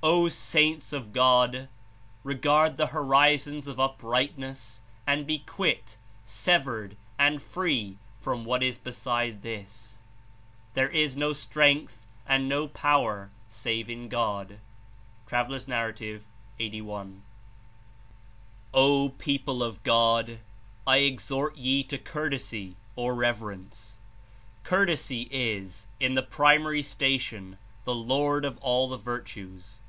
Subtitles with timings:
[0.00, 1.68] "O saints of God!
[2.22, 8.78] Regard the horizons of up rightness and be quit, severed and free from what Is
[8.78, 9.98] beside this.
[10.74, 14.60] There Is no strength and no power save In God."
[15.28, 15.34] (T.
[15.36, 15.46] N.
[15.48, 17.20] 8i.)
[18.72, 20.38] "O people of God!
[20.86, 23.96] I exhort ye to Courtesy (or Reverence).
[24.62, 29.80] Courtesy Is, In the primary station, the lord of all the virtues.